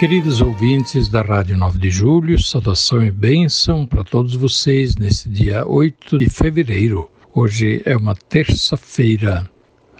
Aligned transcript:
Queridos 0.00 0.40
ouvintes 0.40 1.10
da 1.10 1.20
Rádio 1.20 1.58
9 1.58 1.78
de 1.78 1.90
Julho, 1.90 2.42
saudação 2.42 3.04
e 3.04 3.10
bênção 3.10 3.86
para 3.86 4.02
todos 4.02 4.34
vocês 4.34 4.96
nesse 4.96 5.28
dia 5.28 5.68
8 5.68 6.16
de 6.16 6.30
fevereiro. 6.30 7.10
Hoje 7.34 7.82
é 7.84 7.94
uma 7.94 8.14
terça-feira. 8.14 9.46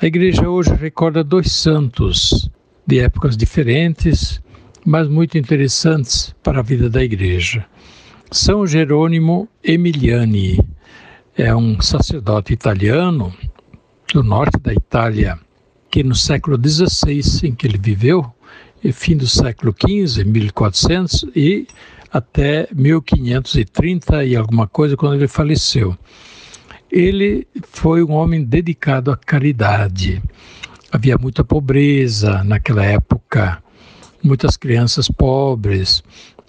A 0.01 0.07
igreja 0.07 0.49
hoje 0.49 0.73
recorda 0.73 1.23
dois 1.23 1.53
santos 1.53 2.51
de 2.87 2.99
épocas 2.99 3.37
diferentes, 3.37 4.41
mas 4.87 5.07
muito 5.07 5.37
interessantes 5.37 6.35
para 6.43 6.61
a 6.61 6.63
vida 6.63 6.89
da 6.89 7.05
igreja. 7.05 7.67
São 8.31 8.67
Jerônimo 8.67 9.51
Emiliani 9.63 10.67
é 11.37 11.55
um 11.55 11.79
sacerdote 11.79 12.55
italiano 12.55 13.35
do 14.15 14.23
norte 14.23 14.59
da 14.61 14.73
Itália, 14.73 15.39
que 15.91 16.03
no 16.03 16.15
século 16.15 16.57
XVI, 16.57 17.49
em 17.49 17.55
que 17.55 17.67
ele 17.67 17.77
viveu, 17.77 18.33
fim 18.93 19.17
do 19.17 19.27
século 19.27 19.75
XV, 19.75 20.25
1400, 20.25 21.27
e 21.35 21.67
até 22.13 22.69
1530 22.75 24.25
e 24.25 24.35
alguma 24.35 24.67
coisa, 24.67 24.97
quando 24.97 25.15
ele 25.15 25.29
faleceu. 25.29 25.97
Ele 26.91 27.47
foi 27.71 28.03
um 28.03 28.13
homem 28.13 28.43
dedicado 28.43 29.11
à 29.13 29.17
caridade. 29.17 30.21
Havia 30.91 31.17
muita 31.17 31.45
pobreza 31.45 32.43
naquela 32.43 32.85
época, 32.85 33.63
muitas 34.23 34.57
crianças 34.57 35.09
pobres, 35.09 36.03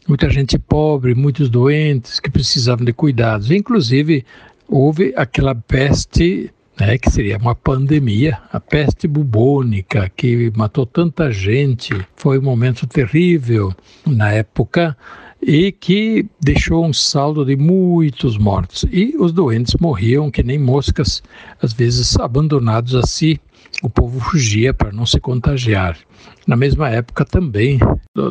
muita 0.07 0.29
gente 0.29 0.57
pobre, 0.57 1.13
muitos 1.13 1.49
doentes 1.49 2.19
que 2.19 2.29
precisavam 2.29 2.83
de 2.83 2.91
cuidados. 2.91 3.51
Inclusive, 3.51 4.25
houve 4.67 5.13
aquela 5.15 5.53
peste 5.53 6.51
né, 6.79 6.97
que 6.97 7.09
seria 7.09 7.37
uma 7.37 7.55
pandemia, 7.55 8.39
a 8.51 8.59
peste 8.59 9.07
bubônica, 9.07 10.11
que 10.15 10.51
matou 10.55 10.85
tanta 10.85 11.31
gente. 11.31 11.93
Foi 12.15 12.39
um 12.39 12.43
momento 12.43 12.87
terrível 12.87 13.73
na 14.05 14.31
época 14.31 14.97
e 15.41 15.71
que 15.71 16.25
deixou 16.39 16.85
um 16.85 16.93
saldo 16.93 17.43
de 17.43 17.55
muitos 17.55 18.37
mortos. 18.37 18.85
E 18.91 19.15
os 19.17 19.31
doentes 19.31 19.75
morriam 19.79 20.29
que 20.29 20.43
nem 20.43 20.59
moscas, 20.59 21.21
às 21.61 21.73
vezes 21.73 22.17
abandonados 22.17 22.95
a 22.95 23.03
si. 23.03 23.39
O 23.81 23.89
povo 23.89 24.19
fugia 24.19 24.73
para 24.73 24.91
não 24.91 25.05
se 25.05 25.19
contagiar. 25.19 25.97
Na 26.45 26.55
mesma 26.55 26.89
época 26.89 27.23
também, 27.23 27.79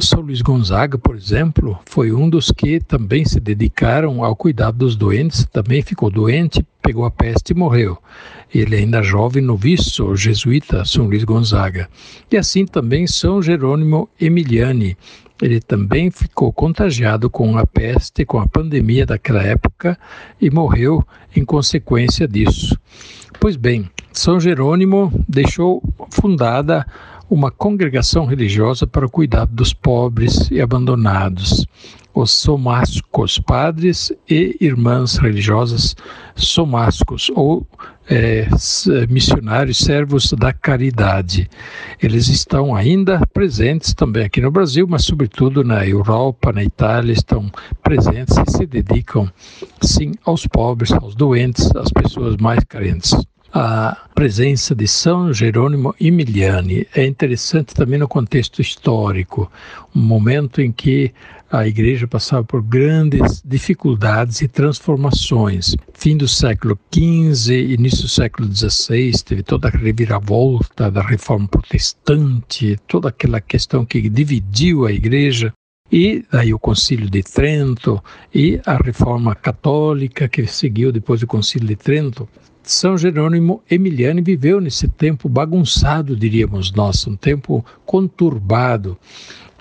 São 0.01 0.21
Luís 0.21 0.43
Gonzaga, 0.43 0.99
por 0.99 1.17
exemplo, 1.17 1.79
foi 1.87 2.13
um 2.13 2.29
dos 2.29 2.51
que 2.51 2.79
também 2.79 3.25
se 3.25 3.41
dedicaram 3.41 4.23
ao 4.23 4.37
cuidado 4.37 4.79
dos 4.79 4.97
doentes, 4.97 5.47
também 5.47 5.83
ficou 5.83 6.11
doente, 6.11 6.65
pegou 6.91 7.05
a 7.05 7.11
peste 7.11 7.51
e 7.51 7.55
morreu. 7.55 7.97
Ele 8.53 8.75
ainda 8.75 9.01
jovem 9.01 9.41
noviço, 9.41 10.17
jesuíta, 10.17 10.85
São 10.85 11.07
Luís 11.07 11.23
Gonzaga. 11.23 11.89
E 12.29 12.37
assim 12.37 12.67
também 12.67 13.07
São 13.07 13.41
Jerônimo 13.41 14.09
Emiliani. 14.21 14.97
Ele 15.41 15.61
também 15.61 16.11
ficou 16.11 16.53
contagiado 16.53 17.31
com 17.31 17.57
a 17.57 17.65
peste, 17.65 18.25
com 18.25 18.41
a 18.41 18.49
pandemia 18.49 19.07
daquela 19.07 19.41
época 19.41 19.97
e 20.41 20.51
morreu 20.51 21.07
em 21.35 21.45
consequência 21.45 22.27
disso. 22.27 22.77
Pois 23.39 23.55
bem, 23.55 23.89
São 24.13 24.41
Jerônimo 24.41 25.13
deixou 25.29 25.81
fundada 26.11 26.85
uma 27.31 27.53
congregação 27.53 28.27
religiosa 28.27 28.85
para 28.85 29.07
o 29.07 29.11
cuidado 29.11 29.55
dos 29.55 29.73
pobres 29.73 30.51
e 30.51 30.61
abandonados, 30.61 31.65
os 32.15 32.33
somascos, 32.33 33.39
padres 33.39 34.13
e 34.29 34.57
irmãs 34.61 35.17
religiosas 35.17 35.95
somascos, 36.35 37.31
ou 37.35 37.67
é, 38.09 38.49
missionários 39.09 39.79
servos 39.79 40.33
da 40.33 40.53
caridade. 40.53 41.49
Eles 42.03 42.29
estão 42.29 42.75
ainda 42.75 43.21
presentes 43.33 43.95
também 43.95 44.25
aqui 44.25 44.41
no 44.41 44.51
Brasil, 44.51 44.87
mas 44.89 45.05
sobretudo 45.05 45.63
na 45.63 45.87
Europa, 45.87 46.53
na 46.53 46.65
Itália, 46.65 47.13
estão 47.13 47.51
presentes 47.83 48.37
e 48.37 48.51
se 48.51 48.67
dedicam, 48.67 49.31
sim, 49.81 50.13
aos 50.25 50.47
pobres, 50.47 50.93
aos 50.93 51.15
doentes, 51.15 51.71
às 51.77 51.93
pessoas 51.93 52.37
mais 52.37 52.65
carentes 52.65 53.15
a 53.53 53.97
presença 54.15 54.75
de 54.75 54.87
São 54.87 55.33
Jerônimo 55.33 55.95
Emiliani 56.01 56.87
é 56.95 57.05
interessante 57.05 57.75
também 57.75 57.99
no 57.99 58.07
contexto 58.07 58.61
histórico, 58.61 59.51
um 59.95 60.01
momento 60.01 60.61
em 60.61 60.71
que 60.71 61.13
a 61.51 61.67
igreja 61.67 62.07
passava 62.07 62.45
por 62.45 62.63
grandes 62.63 63.43
dificuldades 63.45 64.41
e 64.41 64.47
transformações. 64.47 65.75
Fim 65.95 66.17
do 66.17 66.29
século 66.29 66.79
XV, 66.95 67.73
início 67.73 68.03
do 68.03 68.09
século 68.09 68.49
XVI, 68.55 69.13
teve 69.25 69.43
toda 69.43 69.67
a 69.67 69.71
reviravolta 69.73 70.89
da 70.89 71.03
reforma 71.03 71.49
protestante, 71.49 72.79
toda 72.87 73.09
aquela 73.09 73.41
questão 73.41 73.85
que 73.85 74.09
dividiu 74.09 74.87
a 74.87 74.93
igreja. 74.93 75.53
E 75.91 76.25
daí 76.31 76.55
o 76.55 76.59
Concílio 76.59 77.11
de 77.11 77.21
Trento 77.21 78.01
e 78.33 78.61
a 78.65 78.77
reforma 78.77 79.35
católica 79.35 80.29
que 80.29 80.47
seguiu 80.47 80.93
depois 80.93 81.19
do 81.19 81.27
Concílio 81.27 81.67
de 81.67 81.75
Trento 81.75 82.29
são 82.63 82.97
Jerônimo 82.97 83.63
Emiliani 83.71 84.21
viveu 84.21 84.61
nesse 84.61 84.87
tempo 84.89 85.29
bagunçado, 85.29 86.17
diríamos 86.17 86.73
nós, 86.73 87.07
um 87.07 87.17
tempo 87.17 87.65
conturbado, 87.85 88.99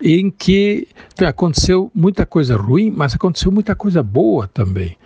em 0.02 0.30
que 0.30 0.88
aconteceu 1.26 1.92
muita 1.94 2.26
coisa 2.26 2.56
ruim, 2.56 2.92
mas 2.92 3.16
aconteceu 3.16 3.52
muita 3.52 3.76
coisa 3.76 4.02
boa 4.02 4.48
também. 4.48 4.98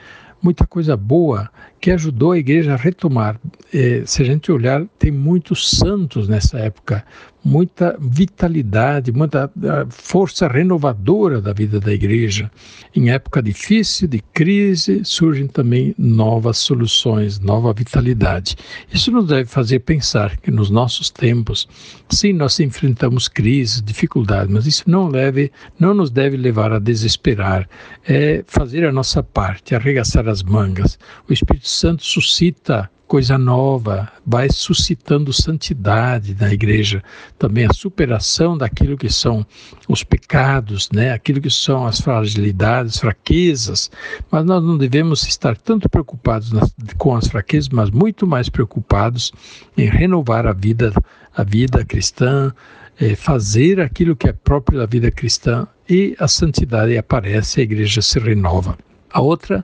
Muita 0.41 0.67
coisa 0.67 0.97
boa 0.97 1.49
que 1.79 1.89
ajudou 1.89 2.33
a 2.33 2.37
igreja 2.37 2.73
a 2.73 2.77
retomar. 2.77 3.39
Eh, 3.73 4.03
se 4.05 4.21
a 4.21 4.25
gente 4.25 4.51
olhar, 4.51 4.85
tem 4.99 5.09
muitos 5.09 5.69
santos 5.69 6.27
nessa 6.27 6.59
época, 6.59 7.05
muita 7.43 7.97
vitalidade, 7.99 9.11
muita 9.11 9.51
ah, 9.63 9.85
força 9.89 10.47
renovadora 10.47 11.41
da 11.41 11.51
vida 11.51 11.79
da 11.79 11.93
igreja. 11.93 12.49
Em 12.95 13.11
época 13.11 13.41
difícil, 13.41 14.07
de 14.07 14.19
crise, 14.33 15.03
surgem 15.03 15.47
também 15.47 15.93
novas 15.97 16.57
soluções, 16.57 17.39
nova 17.39 17.73
vitalidade. 17.73 18.55
Isso 18.91 19.11
nos 19.11 19.27
deve 19.27 19.45
fazer 19.45 19.79
pensar 19.79 20.37
que 20.37 20.51
nos 20.51 20.69
nossos 20.69 21.09
tempos, 21.09 21.67
sim, 22.09 22.31
nós 22.33 22.59
enfrentamos 22.59 23.27
crises, 23.27 23.81
dificuldades, 23.81 24.53
mas 24.53 24.65
isso 24.65 24.83
não, 24.87 25.07
leve, 25.07 25.51
não 25.79 25.93
nos 25.93 26.09
deve 26.09 26.37
levar 26.37 26.71
a 26.71 26.79
desesperar. 26.79 27.67
É 28.07 28.43
fazer 28.47 28.85
a 28.85 28.91
nossa 28.91 29.21
parte, 29.21 29.75
arregaçar 29.75 30.27
as 30.29 30.41
mangas. 30.43 30.97
O 31.29 31.33
Espírito 31.33 31.67
Santo 31.67 32.03
suscita 32.05 32.89
coisa 33.13 33.37
nova, 33.37 34.11
vai 34.25 34.49
suscitando 34.49 35.31
santidade 35.31 36.35
na 36.39 36.51
igreja, 36.51 37.03
também 37.37 37.63
a 37.63 37.71
superação 37.71 38.57
daquilo 38.57 38.97
que 38.97 39.07
são 39.07 39.45
os 39.87 40.03
pecados, 40.03 40.89
né? 40.91 41.11
aquilo 41.11 41.39
que 41.39 41.49
são 41.51 41.85
as 41.85 42.01
fragilidades, 42.01 42.97
fraquezas, 42.97 43.91
mas 44.31 44.43
nós 44.43 44.63
não 44.63 44.79
devemos 44.79 45.27
estar 45.27 45.55
tanto 45.55 45.87
preocupados 45.87 46.51
nas, 46.51 46.73
com 46.97 47.15
as 47.15 47.27
fraquezas, 47.27 47.69
mas 47.69 47.91
muito 47.91 48.25
mais 48.25 48.49
preocupados 48.49 49.31
em 49.77 49.85
renovar 49.87 50.47
a 50.47 50.53
vida, 50.53 50.91
a 51.35 51.43
vida 51.43 51.85
cristã, 51.85 52.51
é, 52.99 53.13
fazer 53.13 53.79
aquilo 53.79 54.15
que 54.15 54.27
é 54.27 54.33
próprio 54.33 54.79
da 54.79 54.87
vida 54.87 55.11
cristã 55.11 55.67
e 55.87 56.15
a 56.17 56.27
santidade 56.27 56.97
aparece, 56.97 57.59
a 57.59 57.63
igreja 57.63 58.01
se 58.01 58.17
renova. 58.17 58.75
A 59.11 59.21
outra 59.21 59.63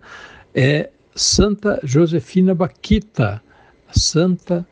é 0.54 0.92
Santa 1.20 1.82
Josefina 1.84 2.56
Baquita, 2.56 3.42
santa 3.92 4.66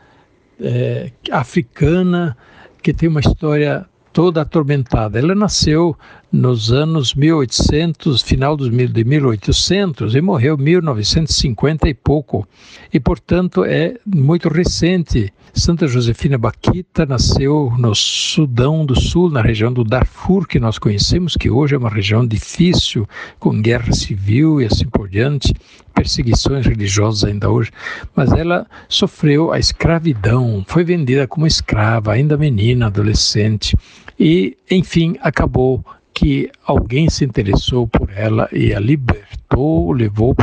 é, 0.57 1.11
africana 1.29 2.37
que 2.81 2.93
tem 2.93 3.09
uma 3.09 3.19
história 3.19 3.85
toda 4.13 4.43
atormentada. 4.43 5.19
Ela 5.19 5.35
nasceu 5.35 5.93
nos 6.31 6.71
anos 6.71 7.13
1800, 7.13 8.21
final 8.21 8.57
dos 8.57 8.69
de 8.69 9.03
1800 9.03 10.15
e 10.15 10.21
morreu 10.21 10.57
em 10.59 10.63
1950 10.63 11.87
e 11.87 11.93
pouco. 11.93 12.47
E, 12.93 12.99
portanto, 12.99 13.63
é 13.63 13.95
muito 14.05 14.49
recente. 14.49 15.33
Santa 15.53 15.87
Josefina 15.87 16.37
Baquita 16.37 17.05
nasceu 17.05 17.73
no 17.77 17.95
Sudão 17.95 18.85
do 18.85 18.99
Sul, 18.99 19.31
na 19.31 19.41
região 19.41 19.73
do 19.73 19.83
Darfur, 19.83 20.47
que 20.47 20.59
nós 20.59 20.77
conhecemos, 20.77 21.35
que 21.35 21.49
hoje 21.49 21.73
é 21.73 21.77
uma 21.77 21.89
região 21.89 22.25
difícil, 22.25 23.07
com 23.39 23.59
guerra 23.61 23.91
civil 23.91 24.61
e 24.61 24.65
assim 24.65 24.85
por 24.85 25.09
diante, 25.09 25.53
perseguições 25.95 26.65
religiosas 26.65 27.23
ainda 27.23 27.49
hoje. 27.49 27.71
Mas 28.15 28.31
ela 28.33 28.67
sofreu 28.87 29.51
a 29.51 29.57
escravidão, 29.57 30.63
foi 30.67 30.83
vendida 30.83 31.27
como 31.27 31.47
escrava, 31.47 32.11
ainda 32.11 32.37
menina, 32.37 32.85
adolescente, 32.85 33.75
e, 34.19 34.57
enfim, 34.69 35.15
acabou 35.21 35.83
que 36.17 36.49
alguém 36.65 37.11
se 37.11 37.23
interessou 37.23 37.87
por 37.87 38.09
ela 38.09 38.49
e 38.51 38.73
a 38.73 38.79
libertou, 38.79 39.91
levou 39.91 40.33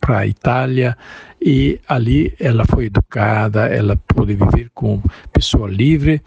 para 0.00 0.18
a 0.20 0.26
Itália 0.28 0.96
e 1.42 1.80
ali 1.88 2.32
ela 2.38 2.64
foi 2.64 2.84
educada, 2.84 3.66
ela 3.66 3.96
pôde 4.06 4.36
viver 4.36 4.70
como 4.72 5.02
pessoa 5.32 5.68
livre 5.68 6.22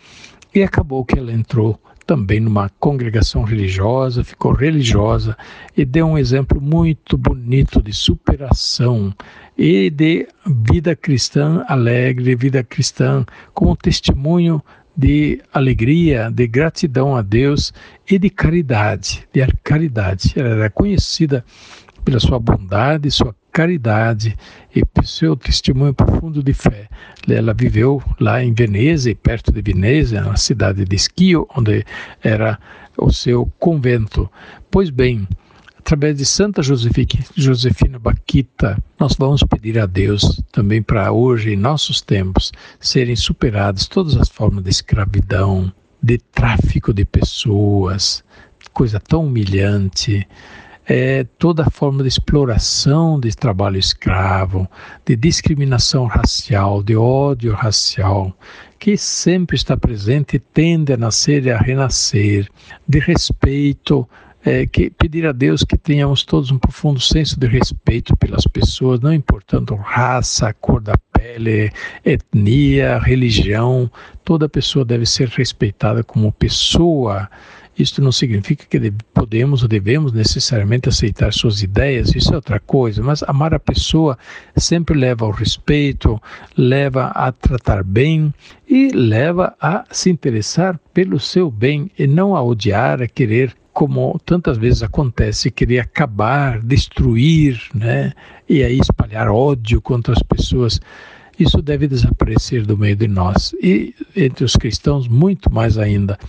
e 0.54 0.62
acabou 0.62 1.06
que 1.06 1.18
ela 1.18 1.32
entrou 1.32 1.80
também 2.06 2.42
numa 2.42 2.68
congregação 2.78 3.44
religiosa, 3.44 4.22
ficou 4.22 4.52
religiosa 4.52 5.38
e 5.78 5.86
deu 5.86 6.06
um 6.06 6.18
exemplo 6.18 6.60
muito 6.60 7.18
bonito 7.18 7.82
de 7.82 7.94
superação 7.94 9.14
e 9.58 9.90
de 9.90 10.28
vida 10.46 10.94
cristã 10.94 11.64
alegre, 11.70 12.36
vida 12.36 12.66
cristã 12.66 13.26
como 13.54 13.78
testemunho 13.78 14.62
de 15.00 15.42
alegria, 15.54 16.30
de 16.30 16.46
gratidão 16.46 17.16
a 17.16 17.22
Deus 17.22 17.72
e 18.10 18.20
de 18.20 18.30
caridade, 18.30 19.26
de 19.32 19.48
caridade. 19.64 20.34
Ela 20.36 20.50
era 20.50 20.70
conhecida 20.70 21.46
pela 22.04 22.20
sua 22.20 22.38
bondade, 22.38 23.10
sua 23.10 23.34
caridade 23.50 24.36
e 24.76 24.84
seu 25.06 25.38
testemunho 25.38 25.94
profundo 25.94 26.44
de 26.44 26.52
fé. 26.52 26.90
Ela 27.30 27.54
viveu 27.54 28.04
lá 28.20 28.44
em 28.44 28.54
Veneza, 28.54 29.16
perto 29.16 29.54
de 29.54 29.62
Veneza, 29.62 30.22
na 30.22 30.36
cidade 30.36 30.84
de 30.84 30.98
Schio, 30.98 31.48
onde 31.56 31.86
era 32.22 32.60
o 32.98 33.10
seu 33.10 33.50
convento. 33.58 34.30
Pois 34.70 34.90
bem, 34.90 35.26
através 35.90 36.18
de 36.18 36.24
Santa 36.24 36.62
Josefina 36.62 37.98
Baquita, 37.98 38.78
nós 39.00 39.16
vamos 39.18 39.42
pedir 39.42 39.80
a 39.80 39.88
Deus 39.88 40.40
também 40.52 40.84
para 40.84 41.12
hoje, 41.12 41.54
em 41.54 41.56
nossos 41.56 42.00
tempos, 42.00 42.52
serem 42.80 43.16
superadas 43.16 43.88
todas 43.88 44.16
as 44.16 44.30
formas 44.30 44.64
de 44.64 44.70
escravidão, 44.70 45.74
de 46.00 46.20
tráfico 46.20 46.94
de 46.94 47.04
pessoas, 47.04 48.24
coisa 48.72 49.00
tão 49.00 49.26
humilhante, 49.26 50.28
é, 50.86 51.24
toda 51.40 51.68
forma 51.72 52.04
de 52.04 52.10
exploração 52.10 53.20
de 53.20 53.36
trabalho 53.36 53.80
escravo, 53.80 54.70
de 55.04 55.16
discriminação 55.16 56.06
racial, 56.06 56.84
de 56.84 56.96
ódio 56.96 57.52
racial, 57.54 58.32
que 58.78 58.96
sempre 58.96 59.56
está 59.56 59.76
presente 59.76 60.36
e 60.36 60.40
tende 60.40 60.94
a 60.94 60.98
nascer 60.98 61.48
e 61.48 61.52
a 61.52 61.58
renascer, 61.58 62.48
de 62.88 63.00
respeito 63.00 64.08
é, 64.46 64.66
que 64.66 64.90
pedir 64.90 65.26
a 65.26 65.32
Deus 65.32 65.64
que 65.64 65.78
tenhamos 65.78 66.24
todos 66.24 66.52
um 66.52 66.58
profundo 66.58 67.00
senso 67.00 67.40
de 67.40 67.48
respeito 67.48 68.16
pelas 68.16 68.46
pessoas, 68.46 69.00
não 69.00 69.14
importando 69.14 69.76
raça, 69.76 70.54
cor 70.54 70.82
da 70.82 70.96
pele, 71.12 71.72
etnia, 72.06 72.98
religião, 73.00 73.92
toda 74.24 74.48
pessoa 74.48 74.86
deve 74.86 75.06
ser 75.06 75.28
respeitada 75.30 76.04
como 76.04 76.32
pessoa 76.32 77.30
isto 77.78 78.02
não 78.02 78.12
significa 78.12 78.66
que 78.66 78.92
podemos 79.14 79.62
ou 79.64 79.70
devemos 79.70 80.12
necessariamente 80.12 80.90
aceitar 80.90 81.34
suas 81.34 81.64
ideias, 81.64 82.14
isso 82.14 82.34
é 82.34 82.36
outra 82.36 82.60
coisa, 82.60 83.02
mas 83.02 83.24
amar 83.24 83.54
a 83.54 83.60
pessoa 83.60 84.18
sempre 84.58 84.98
leva 84.98 85.26
ao 85.26 85.32
respeito, 85.32 86.22
leva 86.58 87.06
a 87.08 87.32
tratar 87.32 87.84
bem 87.84 88.34
e 88.68 88.90
leva 88.90 89.56
a 89.62 89.86
se 89.92 90.10
interessar 90.10 90.80
pelo 90.94 91.20
seu 91.20 91.50
bem 91.50 91.90
e 91.98 92.06
não 92.06 92.36
a 92.36 92.44
odiar, 92.44 93.02
a 93.02 93.08
querer 93.08 93.56
como 93.80 94.20
tantas 94.26 94.58
vezes 94.58 94.84
acontece, 94.84 95.50
querer 95.50 95.80
acabar, 95.80 96.60
destruir, 96.60 97.62
né? 97.74 98.12
E 98.50 98.62
aí 98.62 98.78
espalhar 98.78 99.30
ódio 99.30 99.82
contra 99.82 100.14
as 100.14 100.22
pessoas. 100.22 100.82
Isso 101.40 101.62
deve 101.62 101.88
desaparecer 101.88 102.66
do 102.66 102.78
meio 102.78 102.98
de 102.98 103.08
nós 103.08 103.54
e 103.64 103.96
entre 104.14 104.44
os 104.44 104.58
cristãos 104.58 105.08
muito 105.08 105.50
mais 105.50 105.78
ainda. 105.78 106.20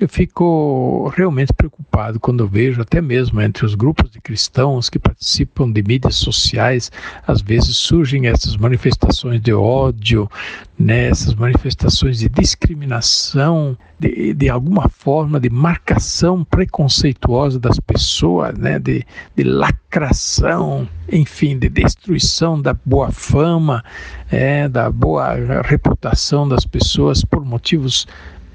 Eu 0.00 0.08
fico 0.08 1.12
realmente 1.16 1.52
preocupado 1.52 2.20
quando 2.20 2.46
vejo, 2.46 2.80
até 2.80 3.00
mesmo 3.00 3.40
entre 3.40 3.66
os 3.66 3.74
grupos 3.74 4.08
de 4.08 4.20
cristãos 4.20 4.88
que 4.88 4.96
participam 4.96 5.72
de 5.72 5.82
mídias 5.82 6.14
sociais, 6.14 6.92
às 7.26 7.40
vezes 7.40 7.76
surgem 7.76 8.28
essas 8.28 8.56
manifestações 8.56 9.40
de 9.40 9.52
ódio, 9.52 10.30
né, 10.78 11.08
essas 11.08 11.34
manifestações 11.34 12.20
de 12.20 12.28
discriminação, 12.28 13.76
de, 13.98 14.34
de 14.34 14.48
alguma 14.48 14.88
forma 14.88 15.40
de 15.40 15.50
marcação 15.50 16.44
preconceituosa 16.44 17.58
das 17.58 17.80
pessoas, 17.80 18.56
né, 18.56 18.78
de, 18.78 19.04
de 19.34 19.42
lacração, 19.42 20.88
enfim, 21.10 21.58
de 21.58 21.68
destruição 21.68 22.62
da 22.62 22.72
boa 22.72 23.10
fama, 23.10 23.82
é, 24.30 24.68
da 24.68 24.88
boa 24.92 25.34
reputação 25.62 26.48
das 26.48 26.64
pessoas 26.64 27.24
por 27.24 27.44
motivos 27.44 28.06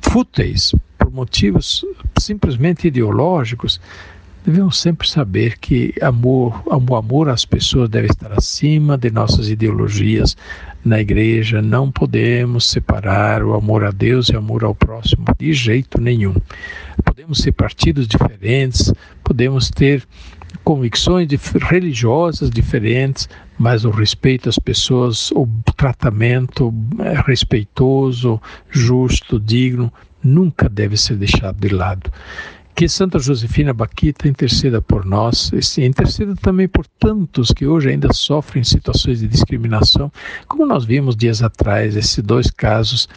fúteis, 0.01 0.74
por 1.03 1.11
motivos 1.11 1.85
simplesmente 2.17 2.88
ideológicos, 2.88 3.81
devemos 4.45 4.79
sempre 4.79 5.07
saber 5.07 5.57
que 5.59 5.94
amor, 6.01 6.63
o 6.65 6.95
amor 6.95 7.27
às 7.27 7.44
pessoas 7.44 7.89
deve 7.89 8.07
estar 8.07 8.31
acima 8.31 8.97
de 8.97 9.11
nossas 9.11 9.50
ideologias. 9.50 10.38
Na 10.83 11.01
igreja 11.01 11.61
não 11.61 11.91
podemos 11.91 12.69
separar 12.69 13.44
o 13.44 13.53
amor 13.53 13.83
a 13.83 13.91
Deus 13.91 14.29
e 14.29 14.35
o 14.35 14.38
amor 14.38 14.63
ao 14.63 14.73
próximo 14.73 15.25
de 15.38 15.51
jeito 15.51 16.00
nenhum. 16.00 16.35
Podemos 17.03 17.39
ser 17.39 17.51
partidos 17.51 18.07
diferentes, 18.07 18.94
podemos 19.23 19.69
ter 19.69 20.03
convicções 20.63 21.27
religiosas 21.69 22.49
diferentes, 22.49 23.27
mas 23.59 23.83
o 23.83 23.89
respeito 23.89 24.47
às 24.47 24.57
pessoas, 24.57 25.31
o 25.31 25.47
tratamento 25.75 26.73
é, 26.99 27.21
respeitoso, 27.25 28.41
justo, 28.69 29.39
digno, 29.39 29.91
nunca 30.23 30.69
deve 30.69 30.97
ser 30.97 31.15
deixado 31.15 31.59
de 31.59 31.73
lado. 31.73 32.11
Que 32.75 32.89
Santa 32.89 33.19
Josefina 33.19 33.71
Baquita 33.71 34.27
interceda 34.27 34.81
por 34.81 35.05
nós, 35.05 35.51
e 35.77 35.85
interceda 35.85 36.35
também 36.35 36.67
por 36.67 36.87
tantos 36.87 37.51
que 37.51 37.67
hoje 37.67 37.89
ainda 37.89 38.11
sofrem 38.11 38.63
situações 38.63 39.19
de 39.19 39.27
discriminação, 39.27 40.11
como 40.47 40.65
nós 40.65 40.83
vimos 40.83 41.15
dias 41.15 41.43
atrás, 41.43 41.95
esses 41.95 42.23
dois 42.23 42.49
casos 42.49 43.07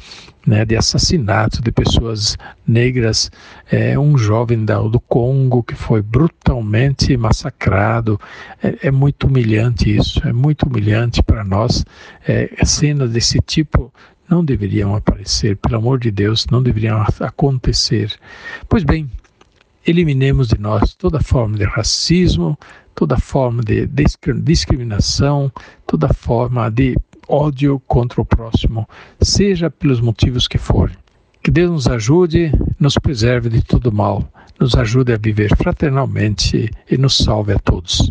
né, 0.46 0.64
de 0.64 0.76
assassinato 0.76 1.60
de 1.60 1.72
pessoas 1.72 2.36
negras, 2.66 3.30
é, 3.70 3.98
um 3.98 4.16
jovem 4.16 4.64
da, 4.64 4.78
do 4.78 5.00
Congo 5.00 5.62
que 5.62 5.74
foi 5.74 6.00
brutalmente 6.00 7.16
massacrado. 7.16 8.20
É, 8.62 8.88
é 8.88 8.90
muito 8.90 9.26
humilhante 9.26 9.94
isso, 9.94 10.20
é 10.26 10.32
muito 10.32 10.64
humilhante 10.64 11.22
para 11.22 11.42
nós. 11.42 11.84
É, 12.26 12.64
cenas 12.64 13.10
desse 13.10 13.40
tipo 13.40 13.92
não 14.28 14.44
deveriam 14.44 14.94
aparecer, 14.94 15.56
pelo 15.56 15.76
amor 15.76 15.98
de 15.98 16.10
Deus, 16.10 16.46
não 16.50 16.62
deveriam 16.62 17.04
acontecer. 17.20 18.12
Pois 18.68 18.84
bem, 18.84 19.10
eliminemos 19.86 20.48
de 20.48 20.58
nós 20.58 20.94
toda 20.94 21.20
forma 21.20 21.56
de 21.56 21.64
racismo, 21.64 22.58
toda 22.94 23.18
forma 23.18 23.62
de 23.62 23.86
discriminação, 24.42 25.52
toda 25.86 26.12
forma 26.12 26.70
de 26.70 26.96
ódio 27.28 27.80
contra 27.86 28.20
o 28.20 28.24
próximo, 28.24 28.88
seja 29.20 29.70
pelos 29.70 30.00
motivos 30.00 30.48
que 30.48 30.58
forem. 30.58 30.96
Que 31.42 31.50
Deus 31.50 31.70
nos 31.70 31.88
ajude, 31.88 32.50
nos 32.78 32.94
preserve 32.98 33.48
de 33.48 33.62
todo 33.62 33.92
mal, 33.92 34.28
nos 34.58 34.74
ajude 34.74 35.12
a 35.12 35.18
viver 35.18 35.54
fraternalmente 35.56 36.70
e 36.90 36.96
nos 36.96 37.16
salve 37.16 37.52
a 37.52 37.58
todos. 37.58 38.10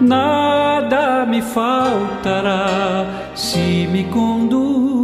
nada 0.00 1.26
me 1.26 1.40
faltará 1.42 3.06
se 3.34 3.86
me 3.90 4.04
conduz. 4.04 4.97